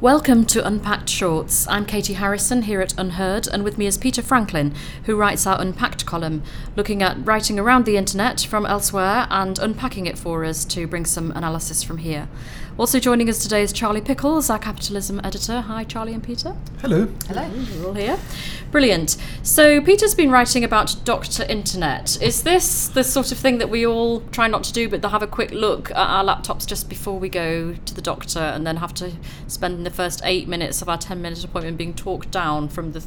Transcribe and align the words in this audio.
Welcome 0.00 0.46
to 0.46 0.66
Unpacked 0.66 1.10
Shorts. 1.10 1.68
I'm 1.68 1.84
Katie 1.84 2.14
Harrison 2.14 2.62
here 2.62 2.80
at 2.80 2.94
UnHerd, 2.94 3.46
and 3.46 3.62
with 3.62 3.76
me 3.76 3.84
is 3.84 3.98
Peter 3.98 4.22
Franklin, 4.22 4.74
who 5.04 5.14
writes 5.14 5.46
our 5.46 5.60
Unpacked 5.60 6.06
column, 6.06 6.42
looking 6.74 7.02
at 7.02 7.18
writing 7.26 7.58
around 7.58 7.84
the 7.84 7.98
internet 7.98 8.40
from 8.40 8.64
elsewhere 8.64 9.26
and 9.28 9.58
unpacking 9.58 10.06
it 10.06 10.18
for 10.18 10.42
us 10.42 10.64
to 10.64 10.86
bring 10.86 11.04
some 11.04 11.30
analysis 11.32 11.82
from 11.82 11.98
here. 11.98 12.30
Also 12.78 12.98
joining 12.98 13.28
us 13.28 13.42
today 13.42 13.62
is 13.62 13.74
Charlie 13.74 14.00
Pickles, 14.00 14.48
our 14.48 14.58
capitalism 14.58 15.20
editor. 15.22 15.60
Hi, 15.60 15.84
Charlie 15.84 16.14
and 16.14 16.22
Peter. 16.22 16.56
Hello. 16.80 17.06
Hello. 17.26 17.50
We're 17.76 17.86
all 17.88 17.92
here. 17.92 18.18
Brilliant. 18.70 19.18
So, 19.42 19.82
Peter's 19.82 20.14
been 20.14 20.30
writing 20.30 20.64
about 20.64 20.96
Dr. 21.04 21.42
Internet. 21.42 22.22
Is 22.22 22.42
this 22.42 22.88
the 22.88 23.04
sort 23.04 23.32
of 23.32 23.38
thing 23.38 23.58
that 23.58 23.68
we 23.68 23.86
all 23.86 24.20
try 24.32 24.46
not 24.46 24.64
to 24.64 24.72
do, 24.72 24.88
but 24.88 25.02
they'll 25.02 25.10
have 25.10 25.22
a 25.22 25.26
quick 25.26 25.50
look 25.50 25.90
at 25.90 25.98
our 25.98 26.24
laptops 26.24 26.64
just 26.64 26.88
before 26.88 27.18
we 27.18 27.28
go 27.28 27.74
to 27.74 27.94
the 27.94 28.00
doctor 28.00 28.38
and 28.38 28.66
then 28.66 28.76
have 28.76 28.94
to 28.94 29.12
spend 29.46 29.89
the 29.90 29.96
first 29.96 30.20
eight 30.24 30.48
minutes 30.48 30.82
of 30.82 30.88
our 30.88 30.98
10 30.98 31.20
minute 31.20 31.44
appointment 31.44 31.76
being 31.76 31.94
talked 31.94 32.30
down 32.30 32.68
from 32.68 32.92
the 32.92 33.04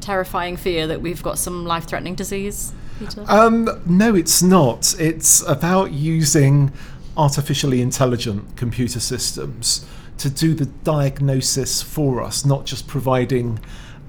terrifying 0.00 0.56
fear 0.56 0.86
that 0.86 1.00
we've 1.00 1.22
got 1.22 1.38
some 1.38 1.64
life 1.64 1.86
threatening 1.86 2.14
disease? 2.14 2.72
Peter? 2.98 3.24
Um, 3.28 3.68
no, 3.86 4.14
it's 4.14 4.42
not. 4.42 4.94
It's 4.98 5.46
about 5.46 5.92
using 5.92 6.72
artificially 7.16 7.80
intelligent 7.80 8.56
computer 8.56 9.00
systems 9.00 9.86
to 10.18 10.30
do 10.30 10.54
the 10.54 10.66
diagnosis 10.66 11.82
for 11.82 12.22
us, 12.22 12.44
not 12.44 12.66
just 12.66 12.86
providing 12.86 13.60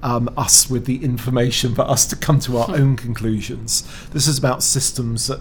um, 0.02 0.32
us 0.36 0.70
with 0.70 0.86
the 0.86 1.02
information, 1.04 1.74
but 1.74 1.88
us 1.88 2.06
to 2.06 2.16
come 2.16 2.40
to 2.40 2.58
our 2.58 2.70
own 2.76 2.96
conclusions. 2.96 3.82
This 4.10 4.26
is 4.26 4.38
about 4.38 4.62
systems 4.62 5.26
that 5.26 5.40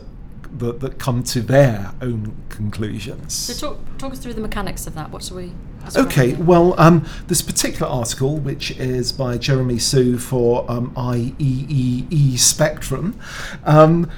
that, 0.59 0.79
that 0.79 0.99
come 0.99 1.23
to 1.23 1.41
their 1.41 1.93
own 2.01 2.35
conclusions. 2.49 3.33
So 3.33 3.69
talk, 3.69 3.97
talk 3.97 4.13
us 4.13 4.19
through 4.19 4.33
the 4.33 4.41
mechanics 4.41 4.87
of 4.87 4.95
that. 4.95 5.11
What 5.11 5.23
do 5.23 5.35
we? 5.35 5.51
Okay, 5.95 6.33
well, 6.33 6.77
um, 6.79 7.07
this 7.27 7.41
particular 7.41 7.87
article, 7.87 8.37
which 8.37 8.71
is 8.71 9.13
by 9.13 9.37
Jeremy 9.37 9.77
Hsu 9.77 10.17
for 10.17 10.69
um, 10.69 10.91
IEEE 10.95 12.37
Spectrum, 12.37 13.17
um, 13.63 14.11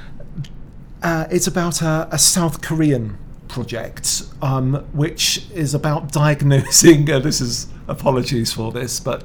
uh, 1.04 1.28
it's 1.30 1.46
about 1.46 1.82
a, 1.82 2.08
a 2.12 2.18
South 2.18 2.62
Korean 2.62 3.18
project, 3.48 4.24
um, 4.42 4.76
which 4.94 5.50
is 5.52 5.74
about 5.74 6.12
diagnosing. 6.12 7.10
Uh, 7.10 7.20
this 7.20 7.42
is 7.42 7.68
apologies 7.88 8.54
for 8.54 8.72
this, 8.72 9.00
but 9.00 9.24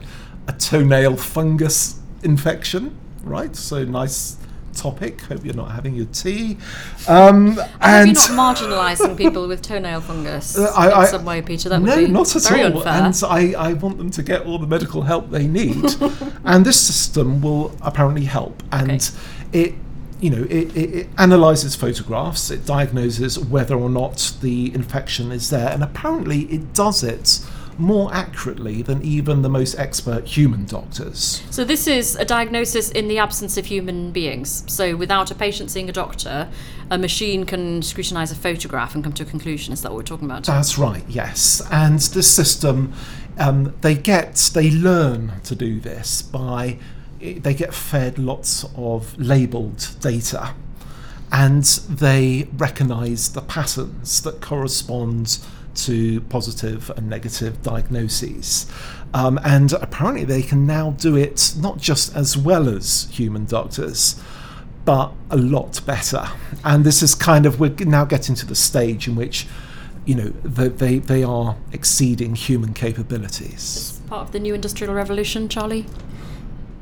a 0.48 0.52
toenail 0.52 1.16
fungus 1.16 2.00
infection. 2.22 2.96
Right, 3.22 3.54
so 3.56 3.84
nice 3.84 4.36
topic. 4.74 5.20
Hope 5.22 5.44
you're 5.44 5.54
not 5.54 5.70
having 5.70 5.94
your 5.94 6.06
tea. 6.06 6.58
Um, 7.08 7.58
and 7.80 8.06
you're 8.06 8.36
not 8.36 8.56
marginalising 8.56 9.16
people 9.16 9.48
with 9.48 9.62
toenail 9.62 10.00
fungus 10.00 10.58
uh, 10.58 10.72
I, 10.76 11.02
in 11.02 11.08
some 11.08 11.24
way, 11.24 11.42
Peter. 11.42 11.68
That 11.68 11.80
no, 11.80 11.96
would 11.96 12.06
be 12.06 12.12
not 12.12 12.34
at 12.34 12.42
very 12.42 12.64
all. 12.64 12.78
Unfair. 12.78 12.92
And 12.92 13.22
I, 13.56 13.70
I 13.70 13.72
want 13.74 13.98
them 13.98 14.10
to 14.10 14.22
get 14.22 14.46
all 14.46 14.58
the 14.58 14.66
medical 14.66 15.02
help 15.02 15.30
they 15.30 15.46
need, 15.46 15.84
and 16.44 16.64
this 16.64 16.80
system 16.80 17.40
will 17.40 17.76
apparently 17.82 18.24
help. 18.24 18.62
And 18.72 18.90
okay. 18.92 19.00
it 19.52 19.74
you 20.20 20.30
know, 20.30 20.44
it, 20.44 20.74
it, 20.74 20.94
it, 20.94 21.08
analyzes 21.18 21.76
photographs, 21.76 22.50
it 22.50 22.64
diagnoses 22.64 23.38
whether 23.38 23.74
or 23.74 23.90
not 23.90 24.32
the 24.40 24.74
infection 24.74 25.30
is 25.30 25.50
there, 25.50 25.68
and 25.68 25.82
apparently 25.82 26.42
it 26.44 26.72
does 26.72 27.02
it 27.02 27.44
more 27.78 28.12
accurately 28.14 28.82
than 28.82 29.02
even 29.02 29.42
the 29.42 29.48
most 29.48 29.78
expert 29.78 30.26
human 30.26 30.64
doctors. 30.64 31.42
So, 31.50 31.64
this 31.64 31.86
is 31.86 32.16
a 32.16 32.24
diagnosis 32.24 32.90
in 32.90 33.08
the 33.08 33.18
absence 33.18 33.56
of 33.56 33.66
human 33.66 34.12
beings. 34.12 34.64
So, 34.66 34.96
without 34.96 35.30
a 35.30 35.34
patient 35.34 35.70
seeing 35.70 35.88
a 35.88 35.92
doctor, 35.92 36.48
a 36.90 36.98
machine 36.98 37.44
can 37.44 37.82
scrutinize 37.82 38.30
a 38.30 38.36
photograph 38.36 38.94
and 38.94 39.02
come 39.02 39.12
to 39.14 39.22
a 39.22 39.26
conclusion. 39.26 39.72
Is 39.72 39.82
that 39.82 39.92
what 39.92 39.98
we're 39.98 40.04
talking 40.04 40.26
about? 40.26 40.44
That's 40.44 40.78
right, 40.78 41.04
yes. 41.08 41.62
And 41.70 41.98
this 41.98 42.30
system, 42.30 42.92
um, 43.38 43.74
they 43.80 43.94
get, 43.94 44.50
they 44.54 44.70
learn 44.70 45.40
to 45.44 45.54
do 45.54 45.80
this 45.80 46.22
by 46.22 46.78
they 47.18 47.54
get 47.54 47.72
fed 47.72 48.18
lots 48.18 48.66
of 48.76 49.18
labeled 49.18 49.96
data 50.00 50.54
and 51.34 51.64
they 51.90 52.46
recognize 52.56 53.32
the 53.32 53.42
patterns 53.42 54.22
that 54.22 54.40
correspond 54.40 55.38
to 55.74 56.20
positive 56.20 56.90
and 56.90 57.10
negative 57.10 57.60
diagnoses. 57.60 58.70
Um, 59.12 59.40
and 59.44 59.72
apparently, 59.72 60.24
they 60.24 60.42
can 60.42 60.64
now 60.64 60.92
do 60.92 61.16
it 61.16 61.54
not 61.58 61.78
just 61.78 62.14
as 62.14 62.36
well 62.36 62.68
as 62.68 63.08
human 63.10 63.46
doctors, 63.46 64.22
but 64.84 65.12
a 65.28 65.36
lot 65.36 65.84
better. 65.84 66.28
And 66.64 66.84
this 66.84 67.02
is 67.02 67.16
kind 67.16 67.46
of, 67.46 67.58
we're 67.58 67.74
now 67.80 68.04
getting 68.04 68.36
to 68.36 68.46
the 68.46 68.54
stage 68.54 69.08
in 69.08 69.16
which 69.16 69.48
you 70.04 70.14
know 70.14 70.28
they, 70.44 70.98
they, 70.98 71.24
are 71.24 71.56
exceeding 71.72 72.36
human 72.36 72.74
capabilities. 72.74 73.98
It's 73.98 74.08
Part 74.08 74.28
of 74.28 74.32
the 74.32 74.38
new 74.38 74.54
industrial 74.54 74.94
revolution, 74.94 75.48
Charlie. 75.48 75.86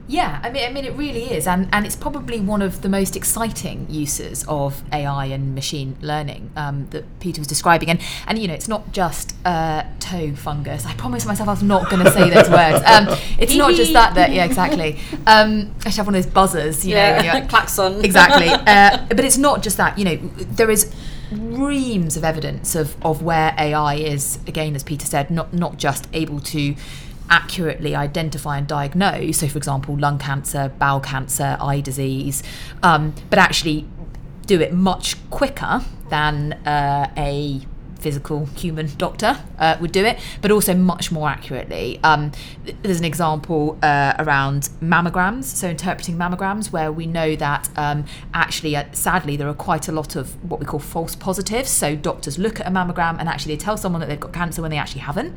Yeah, 0.08 0.40
I 0.42 0.50
mean, 0.50 0.64
I 0.64 0.72
mean, 0.72 0.84
it 0.84 0.94
really 0.94 1.30
is, 1.30 1.46
and 1.46 1.68
and 1.72 1.86
it's 1.86 1.94
probably 1.94 2.40
one 2.40 2.60
of 2.60 2.82
the 2.82 2.88
most 2.88 3.14
exciting 3.16 3.86
uses 3.88 4.44
of 4.48 4.82
AI 4.92 5.26
and 5.26 5.54
machine 5.54 5.96
learning 6.00 6.50
um, 6.56 6.88
that 6.90 7.04
Peter 7.20 7.40
was 7.40 7.46
describing. 7.46 7.88
And 7.88 8.00
and 8.26 8.38
you 8.38 8.48
know, 8.48 8.54
it's 8.54 8.68
not 8.68 8.92
just 8.92 9.34
uh, 9.44 9.84
toe 10.00 10.34
fungus. 10.34 10.84
I 10.86 10.94
promised 10.94 11.26
myself 11.26 11.48
I 11.48 11.52
was 11.52 11.62
not 11.62 11.88
going 11.88 12.04
to 12.04 12.10
say 12.10 12.30
those 12.30 12.50
words. 12.50 12.84
Um, 12.84 13.16
it's 13.38 13.54
not 13.54 13.74
just 13.74 13.92
that. 13.92 14.14
That 14.14 14.32
yeah, 14.32 14.44
exactly. 14.44 14.98
Um, 15.24 15.72
I 15.84 15.90
should 15.90 15.98
have 15.98 16.06
one 16.06 16.16
of 16.16 16.24
those 16.24 16.32
buzzers, 16.32 16.84
you 16.84 16.94
yeah. 16.94 17.22
know, 17.22 17.28
like, 17.34 17.48
klaxon. 17.48 18.04
Exactly. 18.04 18.48
Uh, 18.48 19.06
but 19.08 19.20
it's 19.20 19.38
not 19.38 19.62
just 19.62 19.76
that. 19.76 19.96
You 19.96 20.04
know, 20.04 20.16
there 20.16 20.68
is 20.68 20.92
reams 21.30 22.16
of 22.16 22.24
evidence 22.24 22.74
of 22.74 22.96
of 23.04 23.22
where 23.22 23.54
AI 23.56 23.94
is 23.94 24.38
again, 24.46 24.74
as 24.74 24.82
Peter 24.82 25.06
said, 25.06 25.30
not 25.30 25.54
not 25.54 25.76
just 25.76 26.08
able 26.12 26.40
to 26.40 26.74
accurately 27.32 27.96
identify 27.96 28.58
and 28.58 28.66
diagnose, 28.68 29.38
so 29.38 29.48
for 29.48 29.56
example, 29.56 29.98
lung 29.98 30.18
cancer, 30.18 30.70
bowel 30.78 31.00
cancer, 31.00 31.56
eye 31.60 31.80
disease, 31.80 32.42
um, 32.82 33.14
but 33.30 33.38
actually 33.38 33.88
do 34.44 34.60
it 34.60 34.74
much 34.74 35.16
quicker 35.30 35.82
than 36.10 36.52
uh, 36.66 37.10
a 37.16 37.62
physical 38.02 38.46
human 38.46 38.90
doctor 38.96 39.38
uh, 39.58 39.76
would 39.80 39.92
do 39.92 40.04
it, 40.04 40.18
but 40.40 40.50
also 40.50 40.74
much 40.74 41.12
more 41.12 41.28
accurately. 41.28 42.00
Um, 42.02 42.32
there's 42.82 42.98
an 42.98 43.04
example 43.04 43.78
uh, 43.82 44.14
around 44.18 44.70
mammograms, 44.82 45.44
so 45.44 45.68
interpreting 45.68 46.16
mammograms, 46.16 46.72
where 46.72 46.90
we 46.90 47.06
know 47.06 47.36
that 47.36 47.70
um, 47.76 48.04
actually, 48.34 48.76
uh, 48.76 48.84
sadly, 48.92 49.36
there 49.36 49.48
are 49.48 49.54
quite 49.54 49.88
a 49.88 49.92
lot 49.92 50.16
of 50.16 50.32
what 50.50 50.60
we 50.60 50.66
call 50.66 50.80
false 50.80 51.14
positives. 51.14 51.70
So 51.70 51.96
doctors 51.96 52.38
look 52.38 52.60
at 52.60 52.66
a 52.66 52.70
mammogram 52.70 53.18
and 53.18 53.28
actually 53.28 53.54
they 53.54 53.64
tell 53.64 53.76
someone 53.76 54.00
that 54.00 54.08
they've 54.08 54.20
got 54.20 54.32
cancer 54.32 54.62
when 54.62 54.70
they 54.70 54.78
actually 54.78 55.02
haven't. 55.02 55.36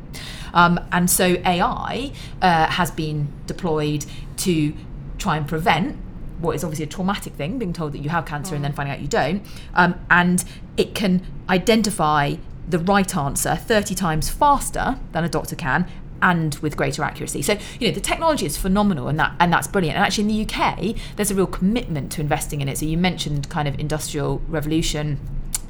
Um, 0.52 0.80
and 0.92 1.08
so 1.08 1.36
AI 1.44 2.12
uh, 2.42 2.66
has 2.66 2.90
been 2.90 3.28
deployed 3.46 4.04
to 4.38 4.74
try 5.18 5.36
and 5.36 5.46
prevent 5.46 5.96
what 6.38 6.54
is 6.54 6.62
obviously 6.62 6.84
a 6.84 6.88
traumatic 6.88 7.32
thing, 7.34 7.58
being 7.58 7.72
told 7.72 7.92
that 7.92 7.98
you 7.98 8.10
have 8.10 8.26
cancer 8.26 8.52
mm. 8.52 8.56
and 8.56 8.64
then 8.64 8.72
finding 8.72 8.94
out 8.94 9.00
you 9.00 9.08
don't. 9.08 9.42
Um, 9.74 9.94
and 10.10 10.44
it 10.76 10.94
can 10.94 11.26
identify 11.48 12.34
the 12.68 12.78
right 12.78 13.16
answer 13.16 13.56
30 13.56 13.94
times 13.94 14.28
faster 14.28 14.98
than 15.12 15.24
a 15.24 15.28
doctor 15.28 15.56
can 15.56 15.88
and 16.22 16.54
with 16.56 16.76
greater 16.76 17.02
accuracy. 17.02 17.42
So, 17.42 17.58
you 17.78 17.88
know, 17.88 17.94
the 17.94 18.00
technology 18.00 18.46
is 18.46 18.56
phenomenal 18.56 19.08
and 19.08 19.18
that 19.18 19.34
and 19.38 19.52
that's 19.52 19.66
brilliant. 19.66 19.96
And 19.96 20.04
actually 20.04 20.22
in 20.22 20.46
the 20.46 20.54
UK, 20.54 20.96
there's 21.16 21.30
a 21.30 21.34
real 21.34 21.46
commitment 21.46 22.10
to 22.12 22.20
investing 22.20 22.60
in 22.60 22.68
it. 22.68 22.78
So 22.78 22.86
you 22.86 22.96
mentioned 22.96 23.48
kind 23.48 23.68
of 23.68 23.78
industrial 23.78 24.40
revolution 24.48 25.18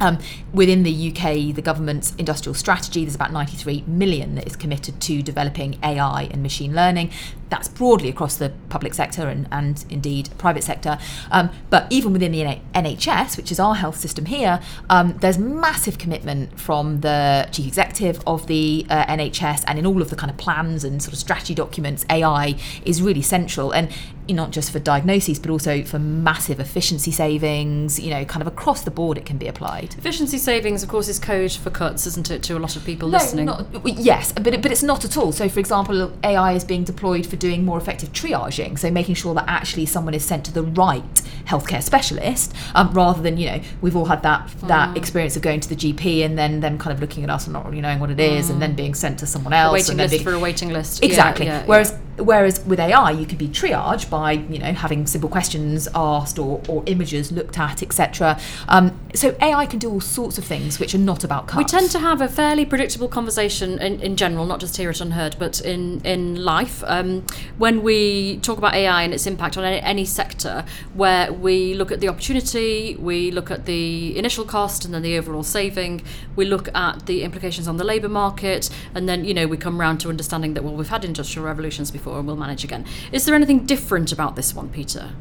um, 0.01 0.19
within 0.53 0.83
the 0.83 1.11
UK, 1.11 1.55
the 1.55 1.63
government's 1.63 2.15
industrial 2.17 2.55
strategy, 2.55 3.05
there's 3.05 3.15
about 3.15 3.33
93 3.33 3.85
million 3.87 4.35
that 4.35 4.47
is 4.47 4.57
committed 4.57 5.01
to 5.03 5.23
developing 5.23 5.79
AI 5.83 6.29
and 6.31 6.43
machine 6.43 6.75
learning. 6.75 7.11
That's 7.49 7.69
broadly 7.69 8.09
across 8.09 8.37
the 8.37 8.53
public 8.69 8.93
sector 8.93 9.29
and, 9.29 9.47
and 9.53 9.85
indeed 9.89 10.31
private 10.37 10.65
sector. 10.65 10.99
Um, 11.31 11.51
but 11.71 11.87
even 11.91 12.13
within 12.13 12.33
the 12.33 12.61
NHS, 12.75 13.37
which 13.37 13.53
is 13.53 13.61
our 13.61 13.77
health 13.77 13.97
system 13.97 14.27
here, 14.27 14.61
um, 14.91 15.17
there's 15.21 15.39
massive 15.39 15.99
commitment 15.99 16.59
from 16.59 17.01
the 17.01 17.49
chief 17.53 17.67
executive 17.67 18.21
of 18.27 18.47
the 18.49 18.85
uh, 18.91 19.07
NHS 19.07 19.65
and 19.67 19.79
in 19.79 19.87
all 19.87 20.03
of 20.03 20.11
the 20.11 20.17
kind 20.17 20.31
of 20.31 20.37
plans 20.37 20.85
and 20.85 21.03
sort 21.03 21.13
of 21.13 21.19
strategy 21.19 21.55
documents, 21.55 22.05
AI 22.11 22.57
is 22.85 23.01
really 23.01 23.23
central. 23.23 23.73
And 23.73 23.91
not 24.29 24.51
just 24.51 24.71
for 24.71 24.79
diagnoses, 24.79 25.39
but 25.39 25.51
also 25.51 25.83
for 25.83 25.99
massive 25.99 26.61
efficiency 26.61 27.11
savings, 27.11 27.99
you 28.01 28.11
know, 28.11 28.25
kind 28.25 28.43
of 28.43 28.49
across 28.49 28.83
the 28.83 28.91
board 28.91 29.19
it 29.19 29.27
can 29.27 29.39
be 29.39 29.47
applied. 29.47 29.95
Efficiency 29.99 30.39
savings, 30.39 30.83
of 30.83 30.89
course, 30.89 31.09
is 31.09 31.19
code 31.19 31.53
for 31.53 31.71
cuts, 31.71 32.07
isn't 32.07 32.31
it, 32.31 32.43
to 32.43 32.57
a 32.57 32.61
lot 32.61 32.77
of 32.77 32.85
people 32.85 33.09
no, 33.09 33.19
listening? 33.19 33.47
Not, 33.47 33.67
yes, 33.85 34.33
but, 34.33 34.49
it, 34.49 34.63
but 34.63 34.73
it's 34.73 34.83
not 34.83 35.05
at 35.05 35.17
all. 35.17 35.33
So, 35.33 35.49
for 35.49 35.61
example, 35.61 36.13
AI 36.25 36.53
is 36.53 36.65
being 36.65 36.85
deployed 36.85 37.27
for 37.27 37.37
doing 37.37 37.65
more 37.65 37.79
effective 37.79 38.13
triaging, 38.13 38.79
so 38.79 38.91
making 38.91 39.15
sure 39.15 39.35
that 39.35 39.45
actually 39.49 39.87
someone 39.87 40.15
is 40.15 40.25
sent 40.25 40.45
to 40.47 40.53
the 40.53 40.63
right 40.63 41.03
healthcare 41.47 41.83
specialist, 41.83 42.55
um, 42.75 42.93
rather 42.93 43.23
than, 43.23 43.37
you 43.37 43.51
know, 43.51 43.61
we've 43.81 43.97
all 43.97 44.07
had 44.07 44.23
that 44.23 44.51
that 44.63 44.91
mm. 44.91 44.97
experience 44.97 45.37
of 45.37 45.43
going 45.43 45.61
to 45.61 45.69
the 45.69 45.77
GP 45.77 46.25
and 46.25 46.39
then 46.39 46.61
them 46.61 46.79
kind 46.79 46.93
of 46.93 47.01
looking 47.01 47.25
at 47.25 47.31
us 47.31 47.47
and 47.47 47.53
not 47.53 47.65
really 47.67 47.81
knowing 47.81 48.01
what 48.01 48.11
it 48.11 48.21
is, 48.21 48.49
mm. 48.49 48.51
and 48.51 48.63
then 48.63 48.75
being 48.75 48.95
sent 48.95 49.19
to 49.21 49.27
someone 49.27 49.53
else. 49.53 49.71
A 49.71 49.73
waiting 49.73 49.97
list 49.97 50.11
being, 50.13 50.25
for 50.25 50.33
a 50.33 50.39
waiting 50.39 50.71
list. 50.71 51.03
Exactly. 51.03 51.47
Yeah, 51.47 51.61
yeah, 51.61 51.67
Whereas 51.67 51.93
yeah. 51.93 51.99
Whereas 52.19 52.65
with 52.65 52.81
AI, 52.81 53.11
you 53.11 53.27
could 53.27 53.39
be 53.39 53.49
triaged 53.49 54.11
by, 54.11 54.33
you 54.33 54.59
know, 54.59 54.73
having 54.73 55.07
simple 55.07 55.29
questions 55.29 55.89
asked 55.95 56.39
or, 56.39 56.61
or 56.69 56.83
images 56.87 57.33
looked 57.33 57.59
at, 57.59 57.83
etc. 57.83 58.39
Um, 58.69 58.99
so 59.17 59.37
AI 59.41 59.67
can 59.67 59.79
do 59.79 59.91
all 59.91 60.01
sorts 60.01 60.39
of 60.39 60.45
things 60.45 60.79
which 60.79 60.95
are 60.95 60.99
not 60.99 61.25
about 61.25 61.49
cuts. 61.49 61.59
We 61.73 61.79
tend 61.79 61.91
to 61.93 61.99
have 61.99 62.21
a 62.21 62.29
fairly 62.29 62.65
predictable 62.65 63.09
conversation 63.09 63.79
in, 63.79 64.01
in 64.01 64.17
general, 64.17 64.47
not 64.47 64.61
just 64.61 64.77
here 64.77 64.91
at 64.91 64.97
UnHerd, 64.97 65.39
but 65.39 65.61
in, 65.61 66.01
in 66.05 66.45
life. 66.45 66.85
Um, 66.87 67.25
when 67.59 67.83
we 67.83 68.39
talk 68.39 68.59
about 68.59 68.75
AI 68.75 69.03
and 69.03 69.15
its 69.15 69.27
impact 69.27 69.57
on 69.57 69.65
any, 69.65 69.81
any 69.81 70.05
sector, 70.05 70.65
where 70.95 71.33
we 71.33 71.75
look 71.75 71.91
at 71.91 72.01
the 72.01 72.09
opportunity, 72.09 72.97
we 72.97 73.31
look 73.31 73.51
at 73.51 73.65
the 73.65 74.17
initial 74.19 74.45
cost 74.45 74.85
and 74.85 74.93
then 74.93 75.03
the 75.03 75.17
overall 75.17 75.43
saving, 75.43 76.03
we 76.37 76.45
look 76.45 76.69
at 76.75 77.07
the 77.07 77.23
implications 77.23 77.67
on 77.67 77.77
the 77.77 77.85
labour 77.85 78.09
market, 78.09 78.71
and 78.95 79.09
then, 79.09 79.25
you 79.25 79.35
know, 79.35 79.47
we 79.47 79.57
come 79.57 79.81
round 79.81 80.01
to 80.01 80.09
understanding 80.09 80.55
that, 80.55 80.63
well, 80.63 80.75
we've 80.75 80.89
had 80.89 81.05
industrial 81.05 81.47
revolutions 81.47 81.91
before 81.91 82.19
and 82.19 82.27
we'll 82.27 82.37
manage 82.37 82.65
again. 82.65 82.85
Is 83.13 83.25
there 83.25 83.35
anything 83.35 83.65
different 83.65 84.13
about 84.13 84.37
this 84.37 84.55
one, 84.55 84.69
Peter? 84.69 85.13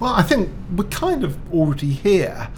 Well, 0.00 0.12
I 0.12 0.22
think 0.22 0.50
we're 0.74 0.84
kind 0.84 1.24
of 1.24 1.38
already 1.52 1.90
here, 1.92 2.48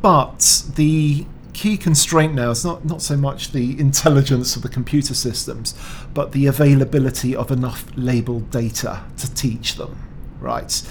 but 0.00 0.64
the 0.74 1.26
key 1.52 1.76
constraint 1.76 2.34
now 2.34 2.50
is 2.50 2.64
not, 2.64 2.84
not 2.84 3.02
so 3.02 3.16
much 3.16 3.50
the 3.50 3.78
intelligence 3.80 4.54
of 4.54 4.62
the 4.62 4.68
computer 4.68 5.14
systems, 5.14 5.74
but 6.14 6.32
the 6.32 6.46
availability 6.46 7.34
of 7.34 7.50
enough 7.50 7.84
labeled 7.96 8.50
data 8.50 9.02
to 9.16 9.34
teach 9.34 9.74
them, 9.74 9.98
right? 10.40 10.82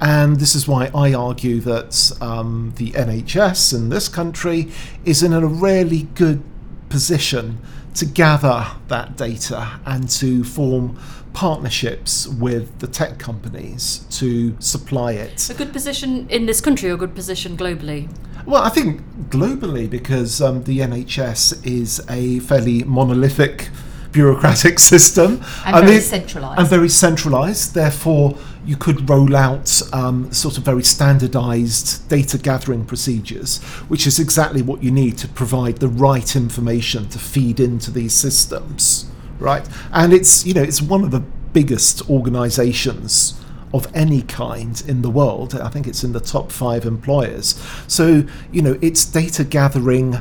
And 0.00 0.38
this 0.40 0.54
is 0.54 0.66
why 0.66 0.90
I 0.94 1.14
argue 1.14 1.60
that 1.60 2.12
um, 2.20 2.74
the 2.76 2.90
NHS 2.90 3.74
in 3.74 3.88
this 3.88 4.08
country 4.08 4.70
is 5.04 5.22
in 5.22 5.32
a 5.32 5.46
really 5.46 6.02
good 6.14 6.42
position 6.88 7.58
to 7.94 8.04
gather 8.04 8.66
that 8.88 9.16
data 9.16 9.80
and 9.86 10.08
to 10.08 10.44
form 10.44 10.98
partnerships 11.32 12.26
with 12.26 12.78
the 12.78 12.86
tech 12.86 13.18
companies 13.18 14.06
to 14.10 14.56
supply 14.60 15.12
it. 15.12 15.48
A 15.50 15.54
good 15.54 15.72
position 15.72 16.28
in 16.30 16.46
this 16.46 16.60
country 16.60 16.90
or 16.90 16.94
a 16.94 16.96
good 16.96 17.14
position 17.14 17.56
globally? 17.56 18.08
Well, 18.46 18.62
I 18.62 18.68
think 18.68 19.00
globally 19.28 19.90
because 19.90 20.40
um, 20.40 20.64
the 20.64 20.78
NHS 20.78 21.66
is 21.66 22.00
a 22.08 22.38
fairly 22.40 22.84
monolithic 22.84 23.70
bureaucratic 24.12 24.78
system 24.92 25.42
and 25.66 25.84
very 25.84 26.00
centralised. 26.00 26.60
And 26.60 26.68
very 26.68 26.88
centralised. 26.88 27.74
Therefore, 27.74 28.38
you 28.64 28.76
could 28.76 29.10
roll 29.10 29.36
out 29.36 29.82
um, 29.92 30.32
sort 30.32 30.58
of 30.58 30.64
very 30.64 30.82
standardised 30.82 32.08
data 32.08 32.38
gathering 32.38 32.84
procedures, 32.84 33.60
which 33.88 34.06
is 34.06 34.18
exactly 34.18 34.62
what 34.62 34.82
you 34.82 34.90
need 34.90 35.18
to 35.18 35.28
provide 35.28 35.78
the 35.78 35.88
right 35.88 36.36
information 36.36 37.08
to 37.08 37.18
feed 37.18 37.60
into 37.60 37.90
these 37.90 38.14
systems 38.14 39.10
right? 39.38 39.66
And 39.92 40.12
it's 40.12 40.46
you 40.46 40.54
know 40.54 40.62
it's 40.62 40.82
one 40.82 41.04
of 41.04 41.10
the 41.10 41.20
biggest 41.20 42.08
organisations 42.10 43.40
of 43.76 43.94
any 43.94 44.22
kind 44.22 44.82
in 44.86 45.02
the 45.02 45.10
world. 45.10 45.54
I 45.54 45.68
think 45.68 45.86
it's 45.86 46.02
in 46.02 46.12
the 46.12 46.20
top 46.20 46.50
five 46.50 46.84
employers. 46.84 47.60
So 47.86 48.24
you 48.50 48.62
know 48.62 48.78
its 48.80 49.04
data 49.04 49.44
gathering 49.44 50.18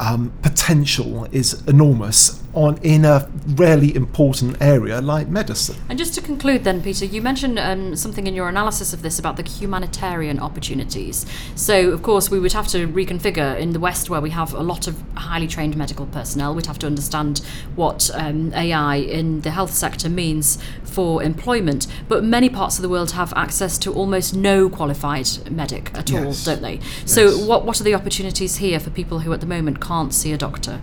um, 0.00 0.32
potential 0.42 1.26
is 1.32 1.66
enormous 1.66 2.42
on 2.56 2.78
in 2.78 3.04
a 3.04 3.30
really 3.48 3.94
important 3.94 4.56
area 4.60 5.00
like 5.00 5.28
medicine. 5.28 5.76
And 5.88 5.98
just 5.98 6.14
to 6.14 6.22
conclude, 6.22 6.64
then, 6.64 6.82
Peter, 6.82 7.04
you 7.04 7.20
mentioned 7.20 7.58
um, 7.58 7.94
something 7.94 8.26
in 8.26 8.34
your 8.34 8.48
analysis 8.48 8.92
of 8.92 9.02
this 9.02 9.18
about 9.18 9.36
the 9.36 9.42
humanitarian 9.42 10.40
opportunities. 10.40 11.26
So, 11.54 11.90
of 11.90 12.02
course, 12.02 12.30
we 12.30 12.40
would 12.40 12.54
have 12.54 12.66
to 12.68 12.88
reconfigure 12.88 13.58
in 13.58 13.72
the 13.72 13.78
West, 13.78 14.08
where 14.08 14.22
we 14.22 14.30
have 14.30 14.54
a 14.54 14.62
lot 14.62 14.88
of 14.88 15.02
highly 15.14 15.46
trained 15.46 15.76
medical 15.76 16.06
personnel. 16.06 16.54
We'd 16.54 16.66
have 16.66 16.78
to 16.80 16.86
understand 16.86 17.38
what 17.74 18.10
um, 18.14 18.52
AI 18.54 18.96
in 18.96 19.42
the 19.42 19.50
health 19.50 19.74
sector 19.74 20.08
means 20.08 20.58
for 20.82 21.22
employment. 21.22 21.86
But 22.08 22.24
many 22.24 22.48
parts 22.48 22.78
of 22.78 22.82
the 22.82 22.88
world 22.88 23.12
have 23.12 23.34
access 23.36 23.76
to 23.78 23.92
almost 23.92 24.34
no 24.34 24.70
qualified 24.70 25.28
medic 25.50 25.90
at 25.94 26.08
yes. 26.08 26.24
all, 26.48 26.54
don't 26.54 26.62
they? 26.62 26.80
So, 27.04 27.26
yes. 27.26 27.46
what 27.46 27.66
what 27.66 27.80
are 27.80 27.84
the 27.84 27.94
opportunities 27.94 28.56
here 28.56 28.80
for 28.80 28.88
people 28.88 29.20
who 29.20 29.32
at 29.34 29.40
the 29.40 29.46
moment 29.46 29.80
can't 29.86 30.12
see 30.12 30.32
a 30.32 30.38
doctor? 30.38 30.80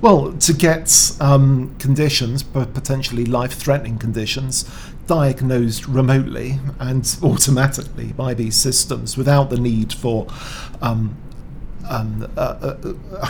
Well, 0.00 0.32
to 0.32 0.52
get 0.52 1.16
um, 1.20 1.74
conditions, 1.78 2.42
potentially 2.42 3.24
life 3.24 3.54
threatening 3.54 3.98
conditions, 3.98 4.64
diagnosed 5.06 5.88
remotely 5.88 6.60
and 6.78 7.18
automatically 7.22 8.12
by 8.12 8.34
these 8.34 8.54
systems 8.54 9.16
without 9.16 9.50
the 9.50 9.58
need 9.58 9.92
for 9.92 10.28
um, 10.80 11.16
um, 11.88 12.30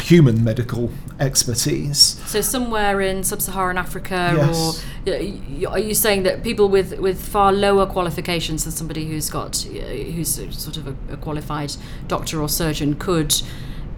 human 0.01 0.43
medical 0.45 0.91
expertise. 1.21 2.21
So 2.27 2.41
somewhere 2.41 3.01
in 3.01 3.23
sub-Saharan 3.23 3.79
Africa, 3.79 4.35
yes. 4.37 4.85
or 5.07 5.71
are 5.71 5.79
you 5.79 5.95
saying 5.95 6.25
that 6.25 6.43
people 6.43 6.69
with, 6.69 6.99
with 6.99 7.21
far 7.21 7.53
lower 7.53 7.87
qualifications 7.87 8.65
than 8.65 8.73
somebody 8.73 9.07
who's 9.07 9.31
got 9.31 9.57
who's 9.59 10.35
sort 10.59 10.77
of 10.77 10.89
a, 10.89 11.15
a 11.15 11.17
qualified 11.17 11.77
doctor 12.09 12.43
or 12.43 12.49
surgeon 12.49 12.95
could 12.95 13.41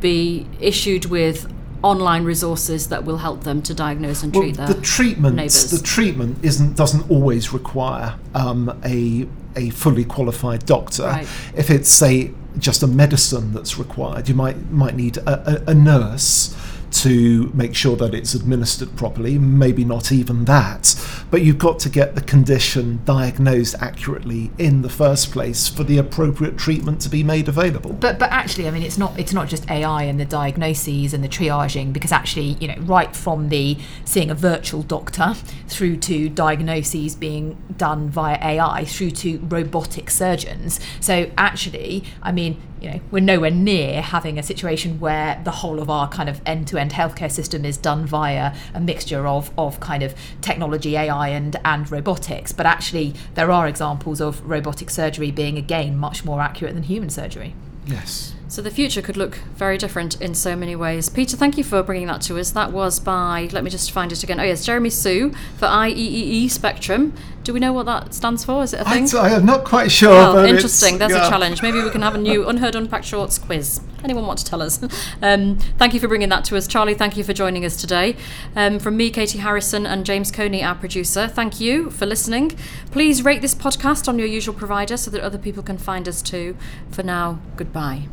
be 0.00 0.47
issued 0.61 1.06
with 1.06 1.52
online 1.82 2.25
resources 2.25 2.88
that 2.88 3.05
will 3.05 3.19
help 3.19 3.44
them 3.44 3.62
to 3.62 3.73
diagnose 3.73 4.23
and 4.23 4.35
treat 4.35 4.56
well, 4.58 4.67
their 4.67 4.76
the 4.76 4.82
treatment 4.82 5.37
neighbours. 5.37 5.70
the 5.70 5.82
treatment 5.82 6.37
isn't 6.44 6.76
doesn't 6.76 7.11
always 7.11 7.52
require 7.52 8.19
um, 8.35 8.79
a 8.85 9.26
a 9.56 9.70
fully 9.70 10.05
qualified 10.05 10.64
doctor 10.67 11.05
right. 11.05 11.26
if 11.56 11.70
it's 11.70 11.88
say 11.88 12.32
just 12.58 12.82
a 12.82 12.87
medicine 12.87 13.52
that's 13.52 13.79
required 13.79 14.29
you 14.29 14.35
might 14.35 14.70
might 14.70 14.94
need 14.94 15.17
a, 15.19 15.69
a, 15.69 15.70
a 15.70 15.75
nurse 15.75 16.55
to 16.91 17.51
make 17.55 17.75
sure 17.75 17.97
that 17.97 18.15
it's 18.15 18.35
administered 18.35 18.95
properly, 18.97 19.39
maybe 19.39 19.85
not 19.85 20.13
even 20.13 20.45
that. 20.47 20.95
But 21.31 21.43
you've 21.43 21.59
got 21.59 21.79
to 21.81 21.89
get 21.89 22.15
the 22.15 22.21
condition 22.21 23.01
diagnosed 23.05 23.77
accurately 23.81 24.51
in 24.59 24.83
the 24.83 24.89
first 24.89 25.31
place 25.31 25.69
for 25.69 25.85
the 25.85 25.99
appropriate 25.99 26.59
treatment 26.59 27.01
to 27.03 27.09
be 27.09 27.23
made 27.23 27.49
available. 27.49 27.93
But 27.93 28.19
but 28.19 28.31
actually, 28.31 28.67
I 28.69 28.71
mean, 28.71 28.83
it's 28.83 28.99
not 28.99 29.19
it's 29.19 29.33
not 29.33 29.49
just 29.49 29.71
AI 29.71 30.05
and 30.05 30.19
the 30.19 30.25
diagnoses 30.25 31.15
and 31.15 31.23
the 31.23 31.29
triaging 31.29 31.93
because 31.93 32.13
actually, 32.13 32.57
you 32.61 32.69
know, 32.69 32.81
right 32.81 33.15
from 33.15 33.49
the 33.49 33.79
seeing 34.05 34.31
a 34.31 34.35
virtual 34.35 34.83
doctor 34.83 35.35
through 35.69 35.99
to 35.99 36.29
diagnoses 36.29 37.15
being 37.15 37.57
done 37.77 38.11
via 38.11 38.39
AI 38.43 38.85
through 38.85 39.11
to 39.11 39.39
robotic 39.49 40.11
surgeons. 40.11 40.81
So 41.01 41.31
actually, 41.39 42.05
I 42.23 42.33
mean, 42.33 42.61
you 42.81 42.91
know, 42.91 43.00
we're 43.11 43.21
nowhere 43.21 43.50
near 43.50 44.03
having 44.03 44.38
a 44.38 44.43
situation 44.43 45.00
where 45.00 45.41
the 45.44 45.50
whole 45.50 45.81
of 45.81 45.91
our 45.91 46.09
kind 46.09 46.29
of 46.29 46.41
end-to-end 46.47 46.93
healthcare 46.93 47.31
system 47.31 47.65
is 47.65 47.77
done 47.77 48.06
via 48.06 48.55
a 48.75 48.81
mixture 48.81 49.27
of, 49.27 49.50
of 49.59 49.81
kind 49.81 50.03
of 50.03 50.15
technology, 50.41 50.97
AI, 50.97 51.29
and 51.29 51.56
and 51.65 51.91
robotics. 51.91 52.53
But 52.53 52.67
actually, 52.67 53.15
there 53.35 53.50
are 53.50 53.69
examples 53.69 54.21
of 54.21 54.49
robotic 54.49 54.91
surgery 54.91 55.31
being 55.31 55.59
again 55.59 55.97
much 55.97 56.25
more 56.25 56.41
accurate 56.41 56.75
than 56.75 56.85
human 56.85 57.11
surgery. 57.11 57.55
Yes. 57.87 58.35
So 58.50 58.62
the 58.62 58.70
future 58.73 59.00
could 59.00 59.17
look 59.17 59.37
very 59.55 59.79
different 59.79 60.20
in 60.20 60.35
so 60.35 60.56
many 60.56 60.75
ways. 60.75 61.08
Peter, 61.08 61.37
thank 61.37 61.56
you 61.56 61.62
for 61.62 61.85
bringing 61.85 62.08
that 62.08 62.20
to 62.23 62.37
us. 62.37 62.50
That 62.50 62.73
was 62.73 62.99
by, 62.99 63.49
let 63.52 63.62
me 63.62 63.71
just 63.71 63.92
find 63.92 64.11
it 64.11 64.25
again. 64.25 64.40
Oh, 64.40 64.42
yes, 64.42 64.66
Jeremy 64.66 64.90
Hsu 64.90 65.30
for 65.57 65.66
IEEE 65.66 66.50
Spectrum. 66.50 67.12
Do 67.45 67.54
we 67.54 67.61
know 67.61 67.73
what 67.73 67.87
that 67.87 68.12
stands 68.12 68.45
for? 68.45 68.64
Is 68.64 68.75
it 68.75 68.80
a 68.80 68.85
thing? 68.85 69.09
I, 69.16 69.30
am 69.30 69.47
not 69.47 69.64
quite 69.64 69.92
sure. 69.92 70.12
Oh, 70.12 70.45
interesting. 70.45 70.99
There's 70.99 71.12
yeah. 71.12 71.28
a 71.28 71.30
challenge. 71.30 71.62
Maybe 71.62 71.80
we 71.80 71.90
can 71.90 72.02
have 72.02 72.16
a 72.16 72.19
new 72.19 72.42
UnHerd 72.47 72.75
Unpacked 72.75 73.04
Shorts 73.04 73.38
quiz. 73.38 73.83
Anyone 74.02 74.26
want 74.26 74.40
to 74.40 74.45
tell 74.45 74.62
us? 74.62 74.80
Um, 75.23 75.59
thank 75.78 75.92
you 75.92 76.00
for 76.00 76.09
bringing 76.09 76.30
that 76.30 76.45
to 76.47 76.57
us. 76.57 76.66
Charlie, 76.66 76.95
thank 76.95 77.16
you 77.16 77.23
for 77.23 77.33
joining 77.33 77.64
us 77.64 77.76
today. 77.76 78.16
Um, 78.57 78.78
from 78.78 78.97
me, 78.97 79.11
Katie 79.11 79.38
Harrison, 79.38 79.87
and 79.87 80.04
James 80.04 80.30
Coney, 80.30 80.62
our 80.62 80.75
producer, 80.75 81.28
thank 81.28 81.61
you 81.61 81.90
for 81.90 82.07
listening. 82.07 82.57
Please 82.90 83.23
rate 83.23 83.42
this 83.42 83.54
podcast 83.54 84.09
on 84.09 84.19
your 84.19 84.26
usual 84.26 84.54
provider 84.54 84.97
so 84.97 85.11
that 85.11 85.21
other 85.21 85.38
people 85.38 85.62
can 85.62 85.78
find 85.78 86.09
us 86.09 86.23
too. 86.23 86.57
For 86.90 87.02
now, 87.02 87.40
goodbye. 87.57 88.09